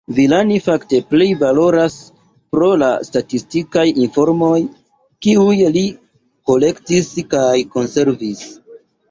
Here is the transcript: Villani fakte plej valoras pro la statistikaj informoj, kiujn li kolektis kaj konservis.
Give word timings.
Villani 0.17 0.55
fakte 0.67 0.99
plej 1.09 1.25
valoras 1.41 1.97
pro 2.55 2.69
la 2.83 2.89
statistikaj 3.09 3.85
informoj, 4.05 4.57
kiujn 5.27 5.63
li 5.77 5.85
kolektis 6.53 7.13
kaj 7.37 7.55
konservis. 7.79 8.45